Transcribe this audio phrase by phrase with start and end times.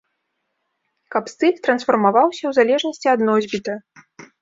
[1.17, 3.73] Каб стыль трансфармаваўся у залежнасці ад носьбіта.